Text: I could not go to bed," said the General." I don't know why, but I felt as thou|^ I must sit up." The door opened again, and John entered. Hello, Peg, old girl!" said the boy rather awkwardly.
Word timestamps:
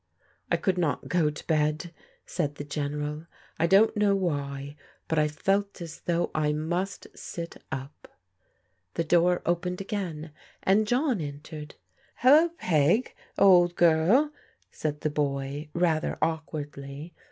I 0.51 0.57
could 0.57 0.79
not 0.79 1.09
go 1.09 1.29
to 1.29 1.45
bed," 1.45 1.93
said 2.25 2.55
the 2.55 2.63
General." 2.63 3.27
I 3.59 3.67
don't 3.67 3.95
know 3.95 4.15
why, 4.15 4.75
but 5.07 5.19
I 5.19 5.27
felt 5.27 5.79
as 5.79 5.99
thou|^ 5.99 6.31
I 6.33 6.53
must 6.53 7.05
sit 7.15 7.57
up." 7.71 8.07
The 8.95 9.03
door 9.03 9.43
opened 9.45 9.79
again, 9.79 10.31
and 10.63 10.87
John 10.87 11.21
entered. 11.21 11.75
Hello, 12.15 12.49
Peg, 12.57 13.13
old 13.37 13.75
girl!" 13.75 14.31
said 14.71 15.01
the 15.01 15.11
boy 15.11 15.69
rather 15.75 16.17
awkwardly. 16.19 17.13